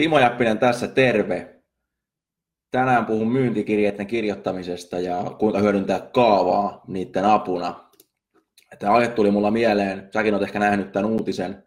Timo 0.00 0.18
Jäppinen 0.18 0.58
tässä, 0.58 0.88
terve. 0.88 1.62
Tänään 2.70 3.06
puhun 3.06 3.32
myyntikirjeiden 3.32 4.06
kirjoittamisesta 4.06 5.00
ja 5.00 5.24
kuinka 5.38 5.58
hyödyntää 5.58 6.00
kaavaa 6.00 6.84
niiden 6.88 7.24
apuna. 7.24 7.90
Tämä 8.78 8.92
aihe 8.92 9.08
tuli 9.08 9.30
mulla 9.30 9.50
mieleen, 9.50 10.08
säkin 10.12 10.34
olet 10.34 10.46
ehkä 10.46 10.58
nähnyt 10.58 10.92
tämän 10.92 11.10
uutisen. 11.10 11.64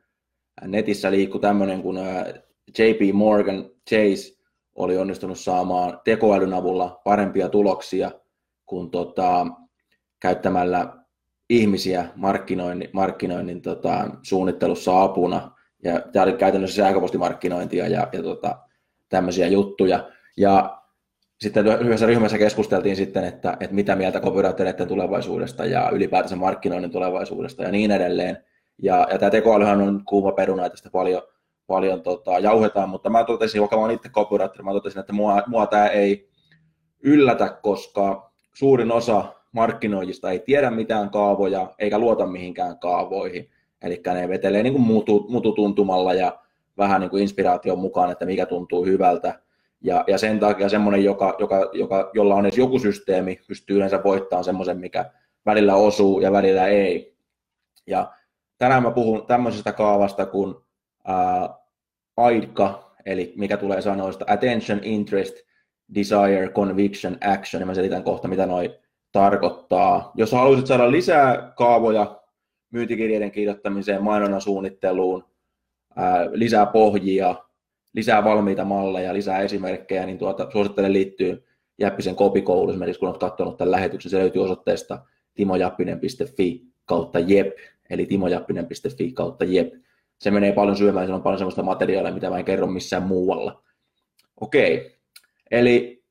Netissä 0.62 1.12
liikkuu 1.12 1.42
tämmöinen, 1.42 1.82
kun 1.82 2.00
JP 2.80 3.14
Morgan 3.14 3.70
Chase 3.90 4.38
oli 4.76 4.98
onnistunut 4.98 5.40
saamaan 5.40 6.02
tekoälyn 6.04 6.54
avulla 6.54 7.02
parempia 7.04 7.50
tuloksia 7.50 8.12
kuin 8.66 8.92
tota, 8.92 9.48
käyttämällä 10.22 10.98
ihmisiä 11.50 12.08
markkinoinnin, 12.16 12.90
markkinoinnin 12.94 13.62
tota, 13.62 14.10
suunnittelussa 14.22 15.04
apuna. 15.04 15.53
Ja 15.84 16.00
tämä 16.00 16.24
oli 16.24 16.34
käytännössä 16.34 16.76
sähköpostimarkkinointia 16.76 17.88
ja, 17.88 18.08
ja 18.12 18.24
tota, 18.24 18.60
tämmöisiä 19.10 19.48
juttuja. 19.48 20.10
Ja 20.38 20.84
sitten 21.42 21.68
yhdessä 21.68 22.06
ryhmässä 22.06 22.38
keskusteltiin 22.38 22.96
sitten, 22.96 23.24
että, 23.24 23.58
että 23.60 23.76
mitä 23.76 23.96
mieltä 23.96 24.20
copywritereiden 24.20 24.88
tulevaisuudesta 24.88 25.66
ja 25.66 25.90
ylipäätänsä 25.90 26.36
markkinoinnin 26.36 26.92
tulevaisuudesta 26.92 27.64
ja 27.64 27.72
niin 27.72 27.92
edelleen. 27.92 28.38
Ja, 28.82 29.08
ja 29.12 29.18
tämä 29.20 29.30
tekoälyhän 29.30 29.82
on 29.82 30.02
kuuma 30.06 30.32
peruna, 30.32 30.66
että 30.66 30.78
sitä 30.78 30.90
paljon, 30.90 31.22
paljon 31.68 32.02
tota, 32.02 32.40
jauhetaan, 32.40 32.90
mutta 32.90 33.10
mä 33.10 33.24
totesin, 33.24 33.62
vaikka 33.62 33.78
mä 33.78 33.84
olen 33.84 33.96
itse 33.96 34.10
copywriter, 34.10 34.64
mä 34.64 34.72
totesin, 34.72 35.00
että 35.00 35.14
mua, 35.14 35.44
mua 35.48 35.68
tämä 35.68 35.88
ei 35.88 36.30
yllätä, 37.02 37.58
koska 37.64 38.32
suurin 38.54 38.92
osa 38.92 39.34
markkinoijista 39.52 40.32
ei 40.32 40.40
tiedä 40.40 40.72
mitään 40.72 41.10
kaavoja 41.10 41.74
eikä 41.80 42.00
luota 42.00 42.26
mihinkään 42.26 42.80
kaavoihin. 42.80 43.50
Eli 43.84 44.02
ne 44.14 44.30
vetelee 44.30 44.64
niin 44.64 44.74
kuin 44.74 44.84
mutu, 44.84 45.26
mututuntumalla 45.30 46.14
ja 46.14 46.40
vähän 46.78 47.02
niin 47.02 47.10
kuin 47.10 47.22
inspiraation 47.22 47.80
mukaan, 47.80 48.12
että 48.12 48.26
mikä 48.26 48.46
tuntuu 48.46 48.86
hyvältä. 48.86 49.40
Ja, 49.82 50.04
ja 50.08 50.18
sen 50.18 50.40
takia 50.40 50.70
semmoinen, 50.70 51.04
joka, 51.04 51.36
joka, 51.40 51.70
joka, 51.74 52.10
jolla 52.14 52.36
on 52.36 52.46
edes 52.46 52.58
joku 52.58 52.80
systeemi, 52.80 53.40
pystyy 53.48 53.78
yleensä 53.78 54.04
voittamaan 54.04 54.44
semmoisen, 54.44 54.78
mikä 54.78 55.12
välillä 55.46 55.76
osuu 55.76 56.20
ja 56.20 56.32
välillä 56.32 56.68
ei. 56.68 57.16
Ja 57.88 58.12
tänään 58.58 58.84
mä 58.84 58.92
puhun 58.92 59.26
tämmöisestä 59.28 59.72
kaavasta 59.72 60.26
kuin 60.26 60.56
ää, 61.06 61.50
AIDKA, 62.18 62.94
eli 63.06 63.34
mikä 63.38 63.58
tulee 63.58 63.82
sanoista 63.82 64.26
Attention, 64.28 64.80
Interest, 64.84 65.36
Desire, 65.96 66.50
Conviction, 66.50 67.18
Action, 67.22 67.62
ja 67.62 67.66
mä 67.66 67.74
selitän 67.74 68.04
kohta, 68.04 68.28
mitä 68.28 68.46
noi 68.46 68.80
tarkoittaa. 69.12 70.12
Jos 70.16 70.32
haluaisit 70.32 70.68
saada 70.68 70.92
lisää 70.92 71.54
kaavoja 71.58 72.23
myyntikirjeiden 72.74 73.32
kirjoittamiseen, 73.32 74.04
mainonnan 74.04 74.42
suunnitteluun, 74.42 75.24
ää, 75.96 76.30
lisää 76.32 76.66
pohjia, 76.66 77.36
lisää 77.94 78.24
valmiita 78.24 78.66
malleja, 78.66 79.14
lisää 79.14 79.40
esimerkkejä, 79.40 80.06
niin 80.06 80.18
tuota, 80.18 80.48
suosittelen 80.52 80.94
liittyy 80.94 81.44
Jäppisen 81.80 82.16
kopikoulu, 82.16 82.70
esimerkiksi 82.70 83.00
kun 83.00 83.10
olet 83.10 83.20
katsonut 83.20 83.58
tämän 83.58 83.72
lähetyksen, 83.72 84.12
se 84.12 84.18
löytyy 84.18 84.44
osoitteesta 84.44 85.00
timojappinen.fi 85.34 86.62
kautta 86.86 87.20
jep, 87.20 87.58
eli 87.90 88.06
timojappinen.fi 88.06 89.12
kautta 89.12 89.46
jep. 89.46 89.74
Se 90.20 90.32
menee 90.32 90.52
paljon 90.52 90.78
syömään, 90.78 91.06
siellä 91.06 91.18
on 91.18 91.24
paljon 91.24 91.38
sellaista 91.38 91.64
materiaalia, 91.64 92.14
mitä 92.14 92.30
mä 92.30 92.38
en 92.38 92.46
kerro 92.46 92.68
missään 92.68 93.04
muualla. 93.04 93.64
Okei, 94.42 94.96
eli 95.52 96.04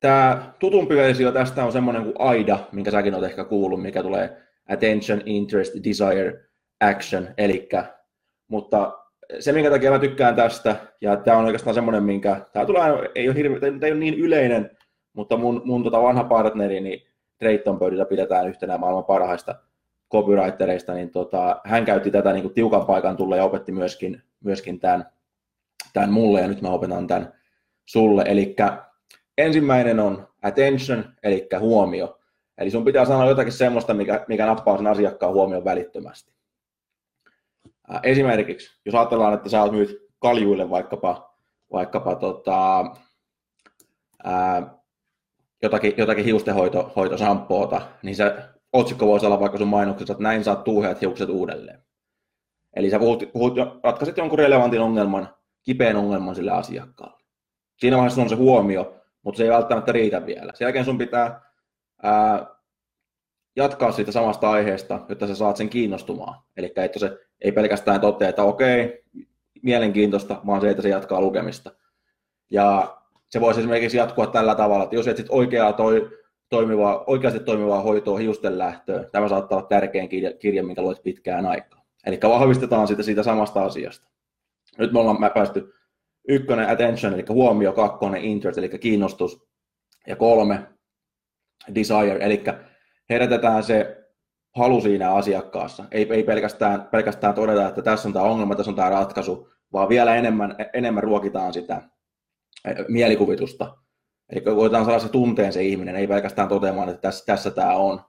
tämä 0.00 0.54
tutumpi 0.58 0.96
versio 0.96 1.32
tästä 1.32 1.64
on 1.64 1.72
semmoinen 1.72 2.02
kuin 2.02 2.14
AIDA, 2.18 2.58
minkä 2.72 2.90
säkin 2.90 3.14
olet 3.14 3.30
ehkä 3.30 3.44
kuullut, 3.44 3.82
mikä 3.82 4.02
tulee 4.02 4.43
Attention, 4.68 5.22
Interest, 5.26 5.74
Desire, 5.84 6.44
Action, 6.80 7.28
eli 7.38 7.68
mutta 8.48 8.98
se, 9.38 9.52
minkä 9.52 9.70
takia 9.70 9.90
mä 9.90 9.98
tykkään 9.98 10.36
tästä, 10.36 10.76
ja 11.00 11.16
tämä 11.16 11.38
on 11.38 11.44
oikeastaan 11.44 11.74
semmoinen, 11.74 12.02
minkä, 12.02 12.46
tämä 12.52 12.66
tulee, 12.66 12.82
ei 13.14 13.28
ole, 13.28 13.36
hirve, 13.36 13.58
ei 13.82 13.92
ole 13.92 14.00
niin 14.00 14.14
yleinen, 14.14 14.70
mutta 15.12 15.36
mun, 15.36 15.62
mun 15.64 15.84
tota 15.84 16.02
vanha 16.02 16.24
partneri, 16.24 16.80
niin 16.80 17.06
Drayton 17.40 17.78
pöydillä 17.78 18.04
pidetään 18.04 18.48
yhtenä 18.48 18.78
maailman 18.78 19.04
parhaista 19.04 19.54
copywritereista, 20.12 20.94
niin 20.94 21.10
tota, 21.10 21.60
hän 21.64 21.84
käytti 21.84 22.10
tätä 22.10 22.32
niin 22.32 22.42
kuin 22.42 22.54
tiukan 22.54 22.86
paikan 22.86 23.16
tulla 23.16 23.36
ja 23.36 23.44
opetti 23.44 23.72
myöskin, 23.72 24.22
myöskin 24.44 24.80
tämän, 24.80 25.06
tämän 25.92 26.12
mulle, 26.12 26.40
ja 26.40 26.48
nyt 26.48 26.62
mä 26.62 26.68
opetan 26.68 27.06
tämän 27.06 27.32
sulle. 27.84 28.24
Eli 28.26 28.56
ensimmäinen 29.38 30.00
on 30.00 30.28
attention, 30.42 31.04
eli 31.22 31.48
huomio. 31.60 32.18
Eli 32.58 32.70
sun 32.70 32.84
pitää 32.84 33.04
sanoa 33.04 33.28
jotakin 33.28 33.52
semmoista, 33.52 33.94
mikä, 33.94 34.24
mikä 34.28 34.46
nappaa 34.46 34.76
sen 34.76 34.86
asiakkaan 34.86 35.32
huomioon 35.32 35.64
välittömästi. 35.64 36.34
Esimerkiksi, 38.02 38.80
jos 38.84 38.94
ajatellaan, 38.94 39.34
että 39.34 39.48
sä 39.48 39.66
myyt 39.72 40.04
kaljuille 40.18 40.70
vaikkapa, 40.70 41.34
vaikkapa 41.72 42.14
tota, 42.14 42.84
ää, 44.24 44.74
jotakin, 45.62 45.94
jotakin 45.96 46.24
hiustenhoitosampoota, 46.24 47.80
niin 48.02 48.16
se 48.16 48.34
otsikko 48.72 49.06
voisi 49.06 49.26
olla 49.26 49.40
vaikka 49.40 49.58
sun 49.58 49.68
mainoksessa, 49.68 50.12
että 50.12 50.22
näin 50.22 50.44
saat 50.44 50.64
tuuheat 50.64 51.00
hiukset 51.00 51.28
uudelleen. 51.28 51.82
Eli 52.76 52.90
sä 52.90 52.98
puhut, 52.98 53.32
puhut, 53.32 53.54
ratkaiset 53.82 54.16
jonkun 54.16 54.38
relevantin 54.38 54.80
ongelman, 54.80 55.28
kipeän 55.62 55.96
ongelman 55.96 56.34
sille 56.34 56.50
asiakkaalle. 56.50 57.24
Siinä 57.76 57.96
vaiheessa 57.96 58.22
on 58.22 58.28
se 58.28 58.34
huomio, 58.34 58.96
mutta 59.22 59.38
se 59.38 59.44
ei 59.44 59.50
välttämättä 59.50 59.92
riitä 59.92 60.26
vielä. 60.26 60.52
Sen 60.54 60.64
jälkeen 60.64 60.84
sun 60.84 60.98
pitää 60.98 61.40
ää, 62.04 62.46
jatkaa 63.56 63.92
siitä 63.92 64.12
samasta 64.12 64.50
aiheesta, 64.50 65.00
jotta 65.08 65.26
sä 65.26 65.34
saat 65.34 65.56
sen 65.56 65.68
kiinnostumaan. 65.68 66.42
Eli 66.56 66.72
että 66.76 66.98
se 66.98 67.18
ei 67.40 67.52
pelkästään 67.52 68.00
totea, 68.00 68.28
että 68.28 68.42
okei, 68.42 69.04
mielenkiintoista, 69.62 70.40
vaan 70.46 70.60
se, 70.60 70.70
että 70.70 70.82
se 70.82 70.88
jatkaa 70.88 71.20
lukemista. 71.20 71.70
Ja 72.50 72.96
se 73.30 73.40
voisi 73.40 73.60
esimerkiksi 73.60 73.96
jatkua 73.96 74.26
tällä 74.26 74.54
tavalla, 74.54 74.84
että 74.84 74.96
jos 74.96 75.08
etsit 75.08 75.26
oikeaa 75.28 75.72
toi, 75.72 76.10
toimivaa, 76.48 77.04
oikeasti 77.06 77.40
toimivaa 77.40 77.82
hoitoa 77.82 78.18
hiusten 78.18 78.58
lähtöön, 78.58 79.06
tämä 79.12 79.28
saattaa 79.28 79.58
olla 79.58 79.68
tärkein 79.68 80.08
kirja, 80.08 80.32
kirja 80.32 80.64
minkä 80.64 80.82
luet 80.82 81.02
pitkään 81.02 81.46
aikaa. 81.46 81.84
Eli 82.06 82.18
vahvistetaan 82.22 82.88
sitä 82.88 83.02
siitä 83.02 83.22
samasta 83.22 83.64
asiasta. 83.64 84.08
Nyt 84.78 84.92
me 84.92 84.98
ollaan 84.98 85.32
päästy 85.34 85.74
ykkönen 86.28 86.68
attention, 86.68 87.14
eli 87.14 87.24
huomio, 87.28 87.72
kakkonen 87.72 88.24
interest, 88.24 88.58
eli 88.58 88.68
kiinnostus, 88.68 89.46
ja 90.06 90.16
kolme 90.16 90.73
desire, 91.74 92.18
eli 92.20 92.44
herätetään 93.10 93.62
se 93.62 94.04
halu 94.56 94.80
siinä 94.80 95.14
asiakkaassa. 95.14 95.84
Ei, 95.90 96.08
ei 96.12 96.22
pelkästään, 96.22 96.88
pelkästään 96.92 97.34
todeta, 97.34 97.68
että 97.68 97.82
tässä 97.82 98.08
on 98.08 98.12
tämä 98.12 98.24
ongelma, 98.24 98.54
tässä 98.54 98.70
on 98.70 98.76
tämä 98.76 98.90
ratkaisu, 98.90 99.48
vaan 99.72 99.88
vielä 99.88 100.14
enemmän, 100.14 100.56
enemmän 100.72 101.02
ruokitaan 101.02 101.52
sitä 101.52 101.82
mielikuvitusta. 102.88 103.76
Eli 104.32 104.40
koitetaan 104.40 104.84
saada 104.84 104.98
se 104.98 105.08
tunteen 105.08 105.52
se 105.52 105.62
ihminen, 105.62 105.96
ei 105.96 106.06
pelkästään 106.06 106.48
toteamaan, 106.48 106.88
että 106.88 107.00
tässä, 107.00 107.26
tässä 107.26 107.50
tämä 107.50 107.72
on. 107.72 108.00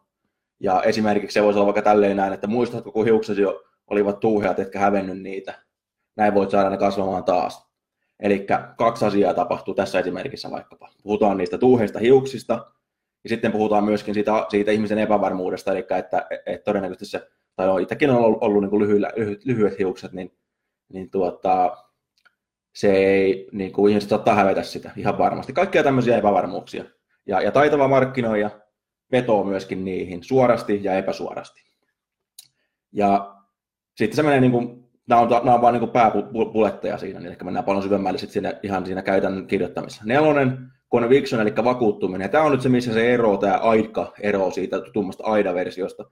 Ja 0.59 0.81
esimerkiksi 0.83 1.33
se 1.33 1.44
voisi 1.44 1.59
olla 1.59 1.65
vaikka 1.65 1.81
tälleen 1.81 2.17
näin, 2.17 2.33
että 2.33 2.47
muistatko, 2.47 2.91
kun 2.91 3.05
hiuksesi 3.05 3.41
jo 3.41 3.63
olivat 3.88 4.19
tuuheat, 4.19 4.59
etkä 4.59 4.79
hävennyt 4.79 5.21
niitä. 5.21 5.53
Näin 6.15 6.33
voit 6.33 6.50
saada 6.50 6.69
ne 6.69 6.77
kasvamaan 6.77 7.24
taas. 7.24 7.65
Eli 8.19 8.47
kaksi 8.77 9.06
asiaa 9.06 9.33
tapahtuu 9.33 9.74
tässä 9.74 10.00
esimerkissä 10.00 10.51
vaikkapa. 10.51 10.89
Puhutaan 11.03 11.38
niistä 11.38 11.57
tuuheista 11.57 12.00
hiuksista, 12.00 12.71
ja 13.25 13.30
sitten 13.30 13.51
puhutaan 13.51 13.83
myöskin 13.83 14.13
siitä, 14.13 14.45
siitä 14.50 14.72
ihmisen 14.72 14.98
epävarmuudesta, 14.98 15.72
eli 15.72 15.80
että, 15.80 16.27
että 16.45 16.63
todennäköisesti 16.66 17.06
se, 17.06 17.27
tai 17.56 17.69
on, 17.69 17.81
itsekin 17.81 18.10
on 18.10 18.18
ollut, 18.18 18.44
ollut 18.44 18.62
niin 18.62 18.69
kuin 18.69 18.81
lyhyillä, 18.81 19.12
lyhyet, 19.16 19.45
lyhyet 19.45 19.80
hiukset, 19.80 20.13
niin, 20.13 20.38
niin 20.94 21.10
tuota, 21.10 21.77
se 22.75 22.94
ei, 22.94 23.50
niin 23.51 23.74
kuin 23.74 23.89
ihmiset 23.89 24.10
saattaa 24.10 24.36
hävetä 24.36 24.63
sitä 24.63 24.92
ihan 24.98 25.18
varmasti. 25.18 25.54
Kaikkia 25.54 25.83
tämmöisiä 25.83 26.18
epävarmuuksia. 26.18 26.86
Ja, 27.25 27.42
ja 27.42 27.51
taitava 27.51 27.88
markkinoija 27.88 28.50
vetoo 29.12 29.44
myöskin 29.44 29.86
niihin 29.86 30.24
suorasti 30.24 30.83
ja 30.83 30.98
epäsuorasti. 30.98 31.63
Ja 32.92 33.36
sitten 33.95 34.16
se 34.16 34.24
menee 34.24 34.39
niin 34.39 34.51
kuin, 34.51 34.89
nämä 35.07 35.21
on, 35.21 35.30
nämä 35.30 35.56
on 35.56 35.62
vain 35.62 35.80
niin 35.80 35.89
pääpuletteja 35.89 36.98
siinä, 36.98 37.19
niin 37.19 37.31
ehkä 37.31 37.45
mennään 37.45 37.66
paljon 37.66 37.83
syvemmälle 37.83 38.19
sitten 38.19 38.33
siinä, 38.33 38.60
ihan 38.63 38.86
siinä 38.86 39.01
käytännön 39.01 39.48
kirjoittamisessa. 39.48 40.04
Nelonen, 40.06 40.71
conviction, 40.91 41.41
eli 41.41 41.53
vakuuttuminen. 41.63 42.29
Tämä 42.29 42.43
on 42.43 42.51
nyt 42.51 42.61
se, 42.61 42.69
missä 42.69 42.93
se 42.93 43.13
ero, 43.13 43.37
tämä 43.37 43.57
AIDKA 43.57 44.13
ero 44.19 44.51
siitä 44.51 44.81
tutummasta 44.81 45.23
AIDA-versiosta. 45.23 46.05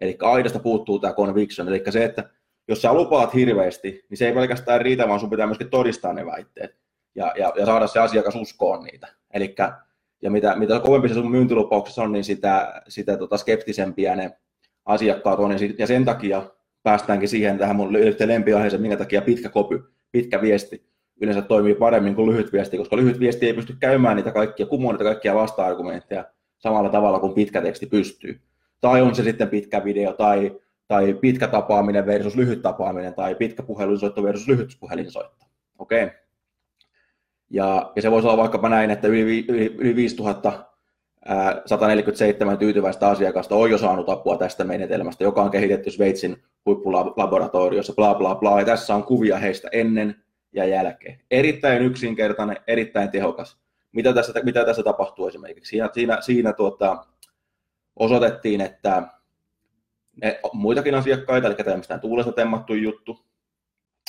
Eli 0.00 0.16
AIDasta 0.22 0.58
puuttuu 0.58 0.98
tämä 0.98 1.14
conviction, 1.14 1.68
eli 1.68 1.82
se, 1.90 2.04
että 2.04 2.30
jos 2.68 2.82
sä 2.82 2.94
lupaat 2.94 3.34
hirveästi, 3.34 4.04
niin 4.10 4.18
se 4.18 4.26
ei 4.26 4.34
pelkästään 4.34 4.80
riitä, 4.80 5.08
vaan 5.08 5.20
sun 5.20 5.30
pitää 5.30 5.46
myöskin 5.46 5.70
todistaa 5.70 6.12
ne 6.12 6.26
väitteet. 6.26 6.76
ja, 7.14 7.32
ja, 7.38 7.52
ja 7.56 7.66
saada 7.66 7.86
se 7.86 7.98
asiakas 7.98 8.34
uskoon 8.34 8.84
niitä. 8.84 9.08
Elikkä, 9.34 9.78
ja 10.22 10.30
mitä, 10.30 10.56
mitä 10.56 10.80
kovempi 10.80 11.08
se 11.08 11.14
sun 11.14 11.30
myyntilupauksessa 11.30 12.02
on, 12.02 12.12
niin 12.12 12.24
sitä, 12.24 12.82
sitä 12.88 13.16
tota 13.16 13.36
skeptisempiä 13.36 14.16
ne 14.16 14.38
asiakkaat 14.84 15.38
on. 15.38 15.50
Ja, 15.78 15.86
sen 15.86 16.04
takia 16.04 16.42
päästäänkin 16.82 17.28
siihen 17.28 17.58
tähän 17.58 17.76
mun 17.76 17.92
lempiaiheeseen, 18.26 18.82
minkä 18.82 18.96
takia 18.96 19.22
pitkä 19.22 19.48
kopy, 19.48 19.92
pitkä 20.12 20.40
viesti 20.40 20.88
yleensä 21.20 21.42
toimii 21.42 21.74
paremmin 21.74 22.14
kuin 22.14 22.30
lyhyt 22.30 22.52
viesti, 22.52 22.78
koska 22.78 22.96
lyhyt 22.96 23.20
viesti 23.20 23.46
ei 23.46 23.52
pysty 23.52 23.76
käymään 23.80 24.16
niitä 24.16 24.32
kaikkia, 24.32 24.66
kumoon 24.66 24.94
niitä 24.94 25.04
kaikkia 25.04 25.34
vasta-argumentteja 25.34 26.24
samalla 26.58 26.88
tavalla 26.88 27.18
kuin 27.18 27.34
pitkä 27.34 27.60
teksti 27.60 27.86
pystyy. 27.86 28.40
Tai 28.80 29.02
on 29.02 29.14
se 29.14 29.22
sitten 29.22 29.48
pitkä 29.48 29.84
video 29.84 30.12
tai, 30.12 30.56
tai 30.88 31.14
pitkä 31.14 31.48
tapaaminen 31.48 32.06
versus 32.06 32.36
lyhyt 32.36 32.62
tapaaminen 32.62 33.14
tai 33.14 33.34
pitkä 33.34 33.62
puhelinsoitto 33.62 34.22
versus 34.22 34.48
lyhyt 34.48 34.76
puhelinsoitto. 34.80 35.44
Okei. 35.78 36.04
Okay. 36.04 36.16
Ja, 37.50 37.92
ja 37.96 38.02
se 38.02 38.10
voisi 38.10 38.28
olla 38.28 38.36
vaikkapa 38.36 38.68
näin, 38.68 38.90
että 38.90 39.08
yli, 39.08 39.44
yli, 39.48 39.74
yli 39.78 39.96
5000 39.96 40.68
147 41.66 42.58
tyytyväistä 42.58 43.08
asiakasta 43.08 43.54
on 43.54 43.70
jo 43.70 43.78
saanut 43.78 44.08
apua 44.08 44.36
tästä 44.36 44.64
menetelmästä, 44.64 45.24
joka 45.24 45.42
on 45.42 45.50
kehitetty 45.50 45.90
Sveitsin 45.90 46.36
huippulaboratoriossa, 46.66 47.92
bla 47.96 48.14
bla 48.14 48.34
bla, 48.34 48.60
ja 48.60 48.66
tässä 48.66 48.94
on 48.94 49.04
kuvia 49.04 49.38
heistä 49.38 49.68
ennen 49.72 50.14
ja 50.58 50.64
jälkeen. 50.64 51.20
Erittäin 51.30 51.82
yksinkertainen, 51.82 52.56
erittäin 52.66 53.10
tehokas. 53.10 53.58
Mitä 53.92 54.12
tässä, 54.12 54.32
mitä 54.42 54.64
tässä 54.64 54.82
tapahtuu 54.82 55.28
esimerkiksi? 55.28 55.70
Siinä, 55.70 55.90
siinä, 55.92 56.18
siinä 56.20 56.52
tuota, 56.52 57.04
osoitettiin, 57.96 58.60
että 58.60 59.02
ne, 60.22 60.40
muitakin 60.52 60.94
asiakkaita, 60.94 61.46
eli 61.46 61.54
tämmöistä 61.54 61.98
tuulesta 61.98 62.32
temmattu 62.32 62.74
juttu, 62.74 63.24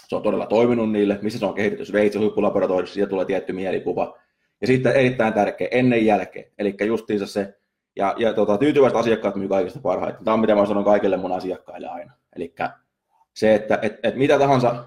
se 0.08 0.16
on 0.16 0.22
todella 0.22 0.46
toiminut 0.46 0.92
niille, 0.92 1.20
missä 1.22 1.40
se 1.40 1.46
on 1.46 1.54
kehitetty 1.54 1.86
Sveitsin 1.86 2.22
huippulaboratoriossa, 2.22 2.94
siitä 2.94 3.10
tulee 3.10 3.26
tietty 3.26 3.54
mielikuva. 3.54 4.18
Ja 4.62 4.68
sitten 4.68 4.96
erittäin 4.96 5.34
tärkeä, 5.34 5.68
ennen 5.72 6.06
jälkeen, 6.06 6.52
eli 6.60 6.76
justiinsa 6.86 7.28
se, 7.28 7.60
ja, 7.96 8.16
ja 8.18 8.34
tota, 8.34 8.58
tyytyväiset 8.58 9.00
asiakkaat 9.00 9.36
myy 9.36 9.48
kaikista 9.48 9.80
parhaiten. 9.80 10.24
Tämä 10.26 10.34
on 10.34 10.40
mitä 10.40 10.56
mä 10.56 10.66
sanon 10.66 10.84
kaikille 10.84 11.18
mun 11.18 11.32
asiakkaille 11.32 11.88
aina. 11.88 12.14
Eli 12.36 12.56
se, 13.34 13.56
että 13.56 13.80
et, 13.82 14.00
et 14.04 14.16
mitä 14.16 14.40
tahansa 14.40 14.86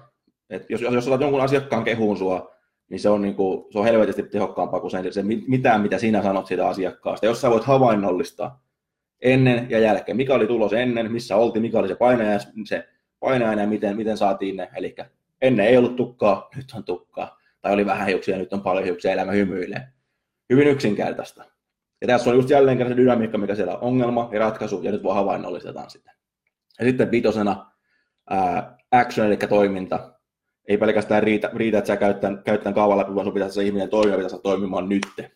et 0.53 0.69
jos, 0.69 0.81
jos 0.81 1.05
saat 1.05 1.21
jonkun 1.21 1.41
asiakkaan 1.41 1.83
kehuun 1.83 2.17
sua, 2.17 2.53
niin 2.89 2.99
se 2.99 3.09
on, 3.09 3.21
niin 3.21 3.35
kuin, 3.35 3.65
se 3.71 3.79
on 3.79 3.85
helvetisti 3.85 4.23
tehokkaampaa 4.23 4.79
kuin 4.79 4.91
se, 4.91 5.11
se 5.11 5.23
mitään, 5.47 5.81
mitä 5.81 5.97
sinä 5.97 6.23
sanot 6.23 6.47
siitä 6.47 6.67
asiakkaasta. 6.67 7.25
Jos 7.25 7.41
sä 7.41 7.49
voit 7.49 7.63
havainnollistaa 7.63 8.63
ennen 9.21 9.69
ja 9.69 9.79
jälkeen, 9.79 10.17
mikä 10.17 10.33
oli 10.33 10.47
tulos 10.47 10.73
ennen, 10.73 11.11
missä 11.11 11.35
oltiin, 11.35 11.61
mikä 11.61 11.79
oli 11.79 11.87
se 11.87 11.95
painaja, 11.95 12.39
se 12.65 12.87
painajainen 13.19 13.63
ja 13.63 13.69
miten, 13.69 13.97
miten 13.97 14.17
saatiin 14.17 14.57
ne. 14.57 14.69
Eli 14.75 14.95
ennen 15.41 15.65
ei 15.65 15.77
ollut 15.77 15.95
tukkaa, 15.95 16.49
nyt 16.55 16.65
on 16.75 16.83
tukkaa. 16.83 17.39
Tai 17.61 17.73
oli 17.73 17.85
vähän 17.85 18.07
hiuksia, 18.07 18.37
nyt 18.37 18.53
on 18.53 18.61
paljon 18.61 18.85
hiuksia, 18.85 19.11
elämä 19.11 19.31
hymyilee. 19.31 19.87
Hyvin 20.49 20.67
yksinkertaista. 20.67 21.45
Ja 22.01 22.07
tässä 22.07 22.29
on 22.29 22.35
just 22.35 22.49
jälleen 22.49 22.77
kerran 22.77 22.93
se 22.93 23.01
dynamiikka, 23.01 23.37
mikä 23.37 23.55
siellä 23.55 23.73
on 23.73 23.81
ongelma 23.81 24.29
ja 24.31 24.39
ratkaisu, 24.39 24.81
ja 24.81 24.91
nyt 24.91 25.03
voi 25.03 25.15
havainnollistetaan 25.15 25.89
sitä. 25.89 26.11
Ja 26.79 26.85
sitten 26.85 27.11
vitosena 27.11 27.71
ää, 28.29 28.77
action, 28.91 29.27
eli 29.27 29.37
toiminta 29.37 30.12
ei 30.67 30.77
pelkästään 30.77 31.23
riitä, 31.23 31.49
riitä 31.53 31.77
että 31.77 31.87
sä 31.87 31.97
käyttää, 31.97 32.37
käyttää 32.45 32.73
kaavan 32.73 32.97
läpi, 32.97 33.15
vaan 33.15 33.25
sun 33.25 33.33
pitäisi 33.33 33.55
se 33.55 33.63
ihminen 33.63 33.89
toimia, 33.89 34.17
pitäisi 34.17 34.41
toimimaan 34.43 34.89
nyt. 34.89 35.31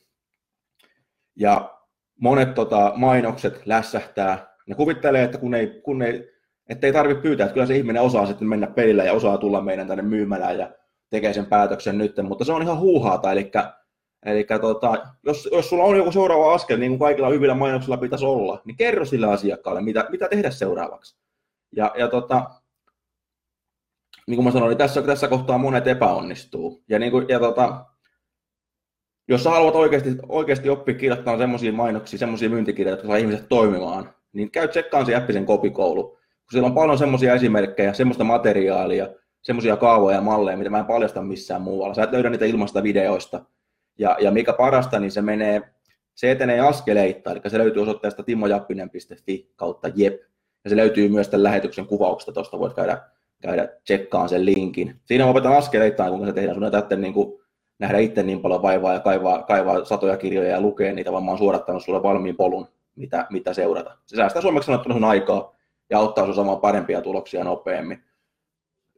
Ja 1.36 1.78
monet 2.22 2.54
tota, 2.54 2.94
mainokset 2.96 3.62
lässähtää, 3.66 4.56
ne 4.68 4.76
kuvittelee, 4.76 5.24
että 5.24 5.38
kun 5.38 5.54
ei, 5.54 5.82
kun 5.84 6.02
ei, 6.02 6.30
että 6.70 6.88
ei 6.88 6.94
tarvitse 6.94 7.22
pyytää, 7.22 7.46
että 7.46 7.54
kyllä 7.54 7.66
se 7.66 7.76
ihminen 7.76 8.02
osaa 8.02 8.26
sitten 8.26 8.48
mennä 8.48 8.68
pelillä 8.68 9.04
ja 9.04 9.14
osaa 9.14 9.38
tulla 9.38 9.62
meidän 9.62 9.88
tänne 9.88 10.04
myymälään 10.04 10.60
ja 10.60 10.72
tekee 11.10 11.34
sen 11.34 11.46
päätöksen 11.46 11.98
nyt, 11.98 12.16
mutta 12.24 12.46
se 12.46 12.52
on 12.52 12.62
ihan 12.62 12.80
huuhaata, 12.80 13.32
eli, 13.32 13.52
eli 14.26 14.48
tota, 14.62 14.94
jos, 15.24 15.50
jos 15.52 15.70
sulla 15.70 15.84
on 15.84 15.98
joku 15.98 16.12
seuraava 16.12 16.54
askel, 16.54 16.80
niin 16.80 16.92
kuin 16.92 17.00
kaikilla 17.00 17.30
hyvillä 17.30 17.54
mainoksilla 17.54 17.98
pitäisi 17.98 18.26
olla, 18.26 18.62
niin 18.66 18.78
kerro 18.78 19.06
sille 19.06 19.28
asiakkaalle, 19.28 19.82
mitä, 19.82 20.06
mitä 20.10 20.28
tehdä 20.30 20.50
seuraavaksi. 20.50 21.18
Ja, 21.76 21.92
ja 21.98 22.08
tota, 22.08 22.50
niin 24.28 24.36
kuin 24.36 24.46
mä 24.46 24.52
sanoin, 24.52 24.70
niin 24.70 24.78
tässä, 24.78 25.02
tässä 25.02 25.28
kohtaa 25.28 25.58
monet 25.58 25.88
epäonnistuu. 25.88 26.84
Ja, 26.90 27.00
niin 27.00 27.12
kuin, 27.12 27.26
ja 27.30 27.40
tota, 27.40 27.86
jos 29.28 29.44
sä 29.44 29.50
haluat 29.50 29.76
oikeasti, 29.76 30.10
oikeasti 30.30 30.70
oppia 30.70 30.96
kirjoittamaan 30.96 31.40
semmoisia 31.40 31.74
mainoksia, 31.74 32.20
semmoisia 32.20 32.50
myyntikirjoja, 32.50 32.94
jotka 32.94 33.08
saa 33.08 33.18
ihmiset 33.18 33.50
toimimaan, 33.50 34.14
niin 34.34 34.52
käy 34.52 34.68
tsekkaan 34.68 35.06
se 35.06 35.12
Jäppisen 35.12 35.46
kopikoulu. 35.46 36.04
Kun 36.04 36.52
siellä 36.52 36.68
on 36.68 36.76
paljon 36.76 36.98
semmoisia 36.98 37.34
esimerkkejä, 37.34 37.94
semmoista 37.94 38.24
materiaalia, 38.24 39.08
semmoisia 39.42 39.78
kaavoja 39.78 40.16
ja 40.16 40.22
malleja, 40.22 40.58
mitä 40.58 40.70
mä 40.70 40.80
en 40.80 40.86
paljasta 40.86 41.22
missään 41.22 41.62
muualla. 41.62 41.94
Sä 41.94 42.04
et 42.04 42.12
löydä 42.12 42.30
niitä 42.30 42.46
ilmasta 42.46 42.84
videoista. 42.84 43.46
Ja, 44.00 44.18
ja 44.20 44.32
mikä 44.32 44.54
parasta, 44.54 45.00
niin 45.00 45.12
se 45.12 45.22
menee, 45.22 45.62
se 46.16 46.32
etenee 46.32 46.60
askeleittain, 46.60 47.38
eli 47.38 47.50
se 47.50 47.58
löytyy 47.58 47.82
osoitteesta 47.82 48.24
timojappinen.fi 48.24 49.52
kautta 49.56 49.90
jep. 49.96 50.22
Ja 50.64 50.70
se 50.70 50.76
löytyy 50.76 51.10
myös 51.10 51.30
tämän 51.30 51.44
lähetyksen 51.44 51.86
kuvauksesta, 51.86 52.32
tuosta 52.32 52.60
voit 52.60 52.74
käydä 52.74 53.02
käydä 53.42 53.68
tsekkaan 53.84 54.30
sen 54.30 54.46
linkin. 54.46 54.96
Siinä 55.06 55.24
mä 55.24 55.30
opetan 55.30 55.54
askeleittain, 55.54 56.10
kuinka 56.10 56.28
se 56.28 56.34
tehdään. 56.34 56.56
Sun 56.56 56.64
ei 56.64 56.72
tarvitse 56.72 56.96
niin 56.96 57.14
kuin 57.14 57.40
nähdä 57.80 57.98
itse 57.98 58.24
niin 58.24 58.42
paljon 58.42 58.62
vaivaa 58.62 58.94
ja 58.94 59.00
kaivaa, 59.00 59.44
kaivaa 59.44 59.86
satoja 59.86 60.18
kirjoja 60.18 60.50
ja 60.50 60.62
lukea 60.62 60.94
niitä, 60.94 61.12
vaan 61.12 61.24
mä 61.24 61.32
oon 61.32 61.38
suorattanut 61.38 61.84
sulle 61.84 62.04
valmiin 62.04 62.36
polun, 62.36 62.68
mitä, 62.96 63.28
mitä 63.30 63.54
seurata. 63.54 63.98
Se 64.06 64.16
säästää 64.16 64.42
suomeksi 64.42 64.66
sanottuna 64.66 64.96
sun 64.96 65.04
aikaa 65.04 65.56
ja 65.90 66.00
auttaa 66.00 66.26
sun 66.26 66.36
saamaan 66.36 66.62
parempia 66.62 67.02
tuloksia 67.02 67.44
nopeammin. 67.44 68.04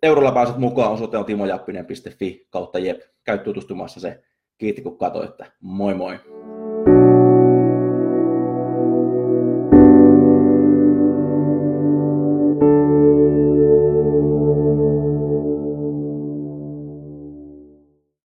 Eurolla 0.03 0.31
pääset 0.31 0.57
mukaan, 0.57 0.91
osoite 0.91 1.17
on 1.17 1.25
timojappinen.fi 1.25 2.47
kautta 2.49 2.79
jep. 2.79 3.01
Käy 3.23 3.37
tutustumassa 3.37 3.99
se. 3.99 4.23
Kiitti 4.57 4.81
kun 4.81 4.97
katsoitte. 4.97 5.45
Moi 5.61 5.93
moi. 5.93 6.19